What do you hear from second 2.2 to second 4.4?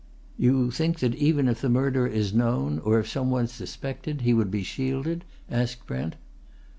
known, or if some one suspected, he